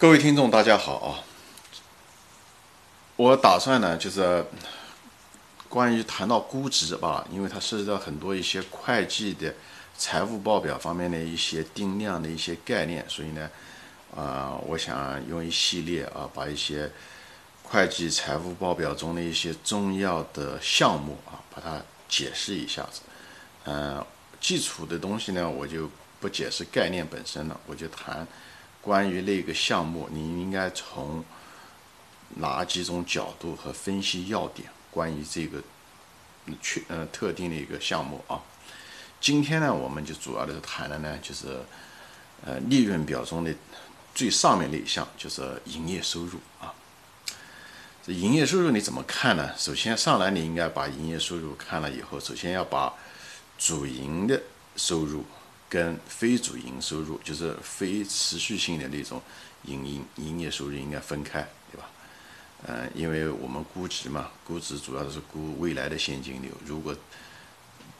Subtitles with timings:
[0.00, 1.26] 各位听众，大家好啊！
[3.16, 4.46] 我打算呢，就是
[5.68, 9.52] 关于谈到估值吧，因为它涉及到很多一些会计的
[9.96, 13.50] 财务报表方面的一些定量的一些概念，所以呢，
[14.14, 16.88] 啊，我想用一系列啊，把一些
[17.64, 23.00] 会计财务报表中的一些重要的项目啊，把它解释一下子。
[23.64, 24.06] 嗯，
[24.40, 25.90] 基础的东西呢，我就
[26.20, 28.24] 不解释概念本身了，我就谈。
[28.88, 31.22] 关于那个项目，你应该从
[32.36, 34.66] 哪几种角度和分析要点？
[34.90, 35.62] 关于这个
[36.62, 38.40] 确呃特定的一个项目啊，
[39.20, 41.60] 今天呢，我们就主要的谈的呢，就是
[42.42, 43.54] 呃利润表中的
[44.14, 46.72] 最上面那一项，就是营业收入啊。
[48.02, 49.52] 这营业收入你怎么看呢？
[49.58, 52.94] 首先上来你应该把营业收入看了以后，首先要把
[53.58, 54.40] 主营的
[54.76, 55.26] 收入。
[55.68, 59.20] 跟非主营收入，就是非持续性的那种
[59.64, 61.90] 营营营业收入应该分开，对吧？
[62.66, 66.50] 嗯，因为我们估值嘛，估值主要是估未来的现金流。
[66.64, 66.96] 如果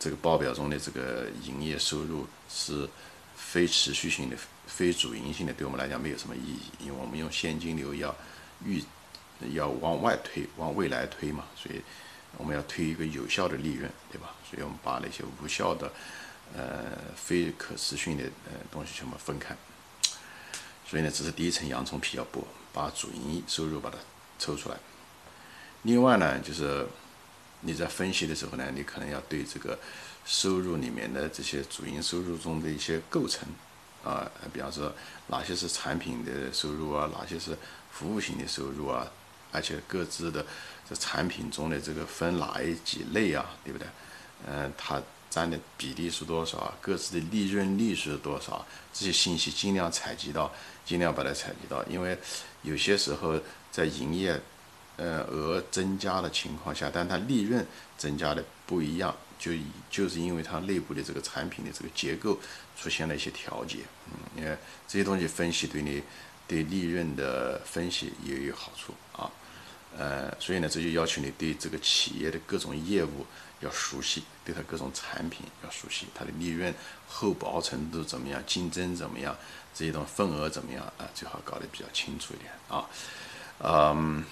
[0.00, 2.88] 这个报表中的这个营业收入是
[3.36, 8.14] 非持续性的、非主营性的，对我们来讲没有什么意义，因为我们用现金流要
[8.64, 8.82] 预
[9.52, 11.80] 要往外推、往未来推嘛，所以
[12.36, 14.34] 我们要推一个有效的利润，对吧？
[14.48, 15.92] 所以我们把那些无效的。
[16.56, 19.54] 呃，非可持续的呃东西全部分开，
[20.86, 23.98] 所以呢，只是第一层洋葱皮要剥，把主营收入把它
[24.38, 24.76] 抽出来。
[25.82, 26.86] 另外呢，就是
[27.60, 29.78] 你在分析的时候呢，你可能要对这个
[30.24, 33.46] 收入里面的这些主营收入中的一些构成
[34.02, 34.92] 啊，比方说
[35.26, 37.56] 哪些是产品的收入啊，哪些是
[37.92, 39.06] 服务型的收入啊，
[39.52, 40.44] 而且各自的
[40.88, 43.86] 这产品中的这个分哪一几类啊，对不对？
[44.46, 45.02] 嗯，它。
[45.30, 46.74] 占的比例是多少？
[46.80, 48.64] 各自的利润率是多少？
[48.92, 50.50] 这些信息尽量采集到，
[50.84, 51.84] 尽量把它采集到。
[51.84, 52.18] 因为
[52.62, 53.38] 有些时候
[53.70, 54.40] 在营业，
[54.96, 57.64] 呃，额增加的情况下，但它利润
[57.96, 59.52] 增加的不一样，就
[59.90, 62.38] 就是因为它内部的这个产品的这个结构
[62.76, 63.78] 出现了一些调节。
[64.06, 66.02] 嗯，你看这些东西分析对你
[66.48, 69.30] 对利润的分析也有好处啊。
[69.96, 73.26] 呃，所以呢，这就要求你对这个企业的各种业务。
[73.60, 76.72] 要熟悉，对它各种产品要熟悉，它的利润
[77.08, 79.36] 厚薄程度怎么样，竞争怎么样，
[79.74, 81.08] 这种份额怎么样啊？
[81.14, 82.86] 最好搞得比较清楚一点啊。
[83.60, 84.24] 嗯，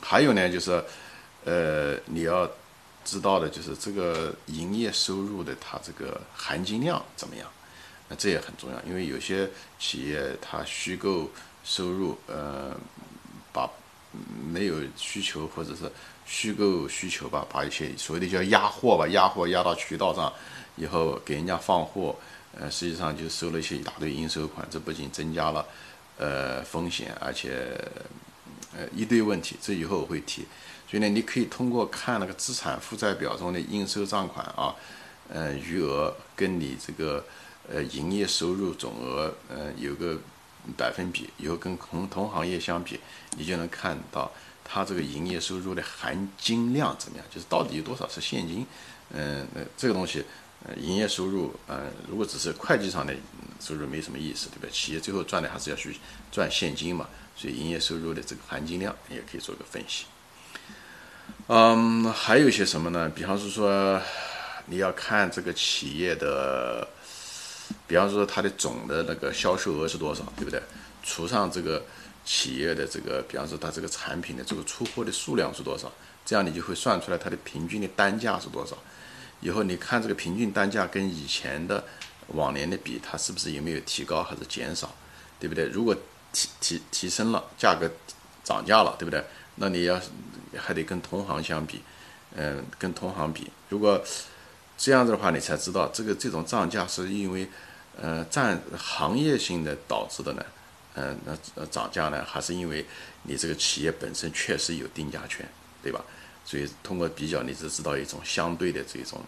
[0.00, 0.84] 还有呢，就是
[1.44, 2.50] 呃，你要
[3.04, 7.50] 知道的就是这个营业收入的它这个含金量怎么样？
[8.08, 11.30] 那这也很重要，因为有些企业它虚构
[11.64, 12.76] 收入，呃，
[13.52, 13.70] 把
[14.52, 15.90] 没有需求或者是。
[16.32, 20.32] 虚构需求吧，把一些所谓的叫压货吧，压货压到渠道上
[20.76, 22.14] 以后给人家放货，
[22.56, 25.66] 呃，实际上就收了一些一大堆应收款，这不仅增加了
[26.18, 27.76] 呃风险，而且
[28.72, 30.46] 呃一堆问题，这以后我会提。
[30.88, 34.72] 所以呢，你可以通过看那个资产负债表中的应收账款啊，
[35.28, 37.24] 呃余额跟你这个
[37.68, 40.16] 呃营业收入总额呃有个
[40.76, 43.00] 百分比，以后跟同同行业相比，
[43.36, 44.30] 你就能看到。
[44.72, 47.26] 它这个营业收入的含金量怎么样？
[47.28, 48.64] 就是到底有多少是现金？
[49.12, 50.24] 嗯，那这个东西，
[50.64, 53.12] 呃，营业收入，呃，如果只是会计上的
[53.58, 54.70] 收入没什么意思，对不对？
[54.70, 55.96] 企业最后赚的还是要去
[56.30, 60.04] 赚现金嘛，所以营业收入的这个含金量也可以做个分析。
[61.48, 63.10] 嗯，还有一些什么呢？
[63.12, 64.00] 比方是说，
[64.66, 66.86] 你要看这个企业的，
[67.90, 70.62] 比方说它的总的那个销售额是多少，对不对？
[71.02, 71.82] 除上这个。
[72.22, 75.90] 企业的这个，比方说它这个产品的这个出货的数量是多少，
[76.24, 78.76] 这样你就会算出来它的平均的单价是多少。
[79.40, 81.82] 以后你看这个平均单价跟以前的
[82.28, 84.94] 往年的比，它是不是有没有提高还是减少，
[85.40, 85.64] 对不对？
[85.68, 85.96] 如果
[86.30, 87.90] 提提提升了，价格
[88.44, 89.24] 涨价了，对不对？
[89.56, 89.98] 那你要
[90.56, 91.80] 还得跟同行相比，
[92.36, 93.50] 嗯，跟同行比。
[93.70, 94.00] 如果
[94.76, 97.48] 这样子的话，你才知道这个这种涨价是因为
[97.96, 100.44] 呃占行业性的导致的呢。
[100.94, 102.84] 嗯，那涨价呢，还是因为
[103.22, 105.48] 你这个企业本身确实有定价权，
[105.82, 106.04] 对吧？
[106.44, 109.20] 所以通过比较，你只知道一种相对的这种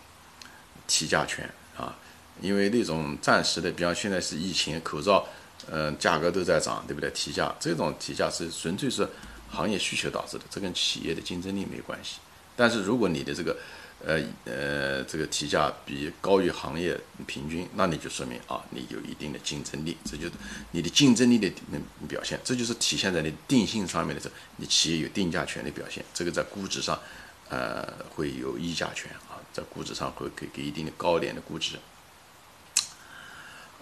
[0.89, 1.97] 提价权啊。
[2.41, 5.25] 因为那种暂时的，比方现在是疫情，口罩，
[5.71, 7.09] 嗯，价格都在涨，对不对？
[7.13, 9.09] 提价这种提价是纯粹是
[9.49, 12.19] 行业需求导致的，这跟企业的竞争力没关系。
[12.57, 13.57] 但是如果你的这个
[14.05, 20.33] 呃呃，这个提价比高于行业平均，那你就说明啊，你有一定的竞争力，这就是
[20.73, 21.51] 你的竞争力的
[22.09, 26.99] 表现，这就是体现在你定性上面的这，你企业有定价权的表现，这个在估值上，
[27.49, 31.77] 呃，会有溢价权啊，在估值上会给给一定的高点的估值。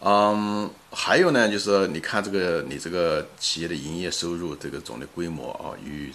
[0.02, 6.12] 嗯，还有呢，就是你看这个你这个企业的营业收入这个总的规模啊，与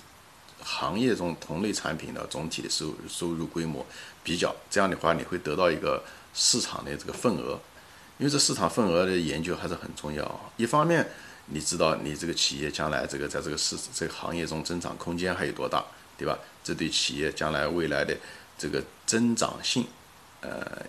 [0.65, 3.85] 行业中同类产品的总体的收收入规模
[4.23, 6.03] 比较，这样的话你会得到一个
[6.33, 7.59] 市场的这个份额，
[8.17, 10.51] 因为这市场份额的研究还是很重要。
[10.57, 11.07] 一方面，
[11.45, 15.85] 你知道你这个企业将来这个在这个市这个行业中增长空间还有多大，
[16.17, 16.35] 对吧？
[16.63, 18.17] 这对企业将来未来的
[18.57, 19.85] 这个增长性。
[20.41, 20.85] 呃，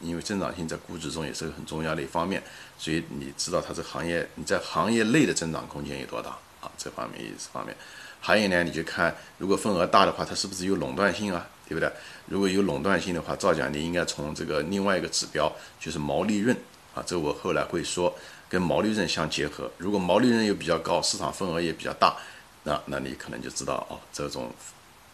[0.00, 2.42] 因为增长性在估值中也是个很重要的一方面，
[2.78, 6.30] 所以你知道它这行业你在行业内的增长空间有多大
[6.60, 6.70] 啊？
[6.76, 7.74] 这方面也是方面。
[8.22, 11.46] 还有呢，你就看如果份额大的话，它是不是有垄断性啊？
[11.68, 11.92] 对不对？
[12.26, 16.56] 如果有垄断性的话，造假你应该从这个另外一个指标就是毛利润
[16.94, 18.14] 啊，这我后来会说
[18.48, 19.70] 跟毛利润相结合。
[19.76, 22.16] 如果毛利润又比较高，市场份额也比较大，
[22.62, 24.50] 那那你可能就知道哦，这种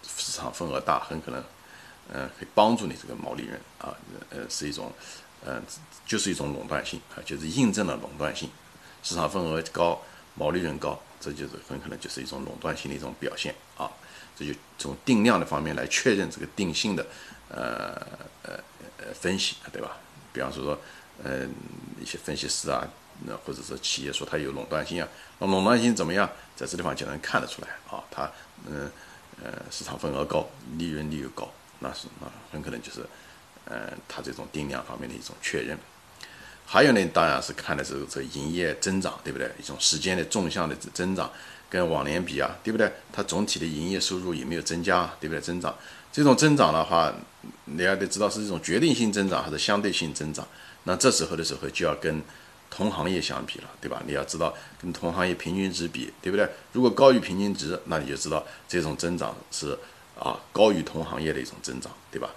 [0.06, 1.43] 市场份额大很可能。
[2.11, 3.94] 嗯，可以帮助你这个毛利润啊，
[4.31, 4.90] 呃，是一种，
[5.44, 5.61] 呃，
[6.06, 8.49] 就是一种垄断性啊，就是印证了垄断性，
[9.02, 10.00] 市场份额高，
[10.34, 13.90] 毛利润高，这就是很可能就是一种垄断性的一种表现啊，
[14.36, 17.06] 这就从定量的方面来确认这个定性的，
[17.48, 17.94] 呃
[18.42, 18.54] 呃
[18.98, 19.96] 呃分析，对吧？
[20.32, 20.78] 比方说说，
[21.24, 21.52] 嗯，
[22.00, 22.86] 一些分析师啊，
[23.26, 28.30] 那或者是企业说它有垄断性啊，那垄断性怎么样，在这地方就能看得出来啊，它
[28.66, 28.90] 嗯
[29.42, 31.50] 呃市场份额高，利润率又高。
[31.80, 33.06] 那是那很可能就是，
[33.64, 35.78] 呃，它这种定量方面的一种确认。
[36.70, 39.50] 还有呢，当然是看的是这营业增长，对不对？
[39.58, 41.30] 一种时间的纵向的增长，
[41.70, 42.92] 跟往年比啊，对不对？
[43.10, 45.40] 它总体的营业收入有没有增加，对不对？
[45.40, 45.74] 增长
[46.12, 47.10] 这种增长的话，
[47.64, 50.46] 你要得知道是一种决定性增长还是相对性增长。
[50.84, 52.22] 那这时候的时候就要跟
[52.70, 54.02] 同行业相比了，对吧？
[54.06, 56.46] 你要知道跟同行业平均值比，对不对？
[56.72, 59.76] 如果高于平均值，那你就知道这种增长是。
[60.20, 62.28] 啊，高于同行业的一种增长，对吧？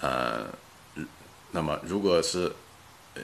[0.00, 0.46] 呃，
[1.50, 2.52] 那么如果是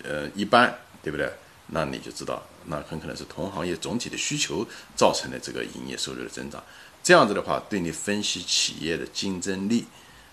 [0.05, 1.33] 呃一般，对不对？
[1.69, 6.62] 那你就知道，那很可能是同行业总体的需求造成的这个营业收入的增长。
[7.03, 9.87] 这样子的话，对你分析企业的竞争力，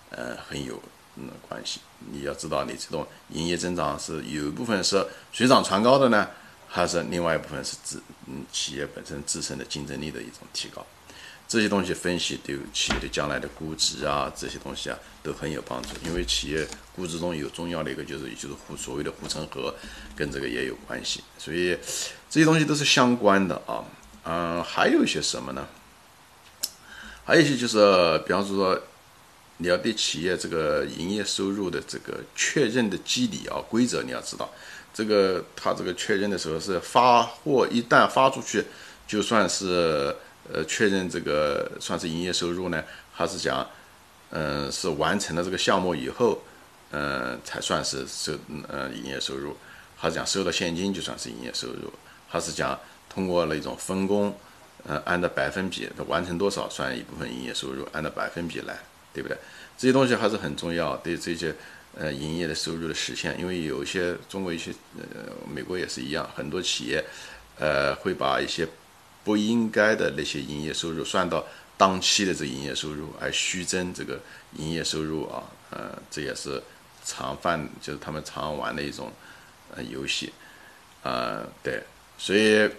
[0.10, 0.82] 呃，很有
[1.16, 1.80] 嗯关系。
[2.12, 6.28] 你要知道，你这种营业增长是有一部分是水涨船高的呢，
[6.68, 10.86] 还是另外一部分是自嗯企业本身自身的竞争力的一种提高。
[11.50, 15.90] 这些东西分析对企业的将来的估值啊，这些东西啊都很有帮助。
[16.06, 19.74] 因为企业估值中有重要的一个就是就是护所谓的护城河，
[20.16, 21.24] 跟这个也有关系。
[21.40, 21.76] 所以
[22.30, 23.84] 这些东西都是相关的啊。
[24.26, 25.68] 嗯，还有一些什么呢？
[27.26, 28.80] 还有一些就是，比方说，
[29.58, 34.48] 你要对企业这个营业收入的这个确认的机理啊规则，你要知道，
[34.94, 38.66] 这个它这个确认的时候是发货一旦发出去，
[39.08, 40.16] 就算是。
[40.52, 43.64] 呃，确认这个算是营业收入呢，还是讲，
[44.32, 46.42] 嗯，是完成了这个项目以后，
[46.90, 48.34] 嗯，才算是收，
[48.68, 49.56] 呃，营业收入，
[49.96, 51.94] 还是讲收到现金就算是营业收入，
[52.28, 54.36] 还是讲通过了一种分工，
[54.88, 58.76] 呃，按照百分比完成多少算一部分营业收入，按照百分比来，
[59.14, 59.38] 对不对？
[59.78, 61.54] 这些东西还是很重要，对这些
[61.96, 67.06] 呃营业的收入的实现，因为有一些中国一些，呃，美国也是一样，很多企业，
[67.60, 68.68] 呃，会把一些。
[69.24, 71.46] 不应该的那些营业收入算到
[71.78, 74.20] 当期的这营业收入，而虚增这个
[74.58, 76.62] 营业收入啊，呃，这也是
[77.06, 79.12] 常犯，就是他们常玩的一种
[79.76, 80.34] 呃游戏，
[81.04, 81.84] 啊，对，
[82.18, 82.70] 所以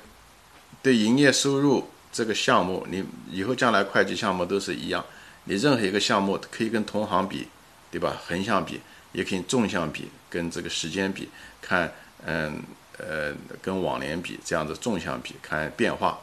[0.83, 5.05] 对营业收入这个项目，你以后将来会计项目都是一样，
[5.45, 7.49] 你任何一个项目可以跟同行比，
[7.91, 8.21] 对吧？
[8.27, 8.81] 横向比，
[9.13, 11.31] 也可以纵向比，跟这个时间比，
[11.63, 11.91] 看，
[12.27, 12.63] 嗯，
[12.99, 13.33] 呃，
[13.63, 16.21] 跟往年比，这样子纵向比看变化。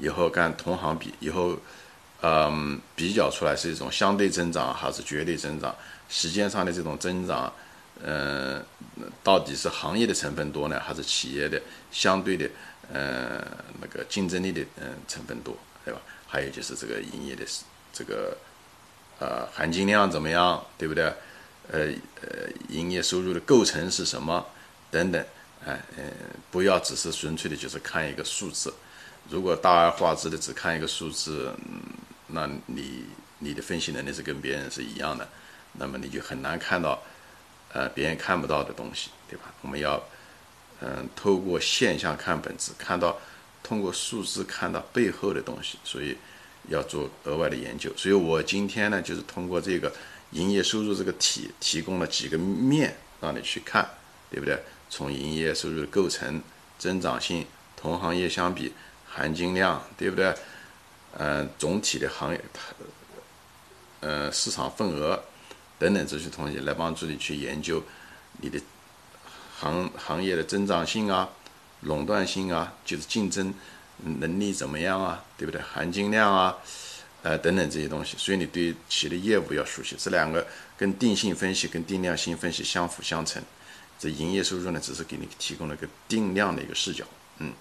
[0.00, 1.56] 以后跟同行比，以后，
[2.22, 5.74] 嗯，比较出来是一种相对增长还是绝对增长？
[6.08, 7.52] 时间上的这种增长，
[8.02, 8.64] 嗯，
[9.22, 11.60] 到底是行业的成分多呢，还是企业的
[11.92, 12.48] 相对的，
[12.92, 13.40] 嗯，
[13.80, 16.00] 那个竞争力的嗯成分多，对吧？
[16.26, 17.44] 还有就是这个营业的
[17.92, 18.36] 这个，
[19.18, 21.04] 呃，含金量怎么样，对不对？
[21.72, 21.80] 呃
[22.22, 24.44] 呃，营业收入的构成是什么？
[24.90, 25.24] 等等，
[25.64, 26.04] 哎嗯，
[26.50, 28.74] 不要只是纯粹的就是看一个数字。
[29.28, 31.80] 如果大而化之的只看一个数字，嗯，
[32.28, 33.04] 那你
[33.38, 35.28] 你的分析能力是跟别人是一样的，
[35.74, 37.00] 那么你就很难看到，
[37.72, 39.54] 呃，别人看不到的东西，对吧？
[39.62, 40.02] 我们要，
[40.80, 43.16] 嗯，透过现象看本质，看到
[43.62, 46.16] 通过数字看到背后的东西，所以
[46.68, 47.92] 要做额外的研究。
[47.96, 49.92] 所以我今天呢，就是通过这个
[50.32, 53.88] 营业收入这个题，提供了几个面让你去看，
[54.28, 54.60] 对不对？
[54.88, 56.42] 从营业收入的构成、
[56.76, 57.46] 增长性、
[57.76, 58.72] 同行业相比。
[59.10, 60.34] 含金量对不对？
[61.18, 62.40] 嗯，总体的行业，
[63.98, 65.20] 呃，市场份额
[65.76, 67.82] 等等这些东西来帮助你去研究
[68.40, 68.60] 你的
[69.58, 71.28] 行行业的增长性啊、
[71.80, 73.52] 垄断性啊，就是竞争
[73.98, 75.60] 能力怎么样啊，对不对？
[75.60, 76.56] 含金量啊，
[77.22, 78.16] 呃等等这些东西。
[78.16, 80.46] 所以你对企业的业务要熟悉，这两个
[80.78, 83.42] 跟定性分析跟定量性分析相辅相成。
[83.98, 87.04] 这营业收入呢，只是给你提供了一个定量的一个视角。
[87.38, 87.52] 嗯，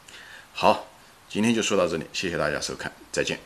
[0.53, 0.85] 好，
[1.29, 3.39] 今天就说到这里，谢谢大家收看，再见。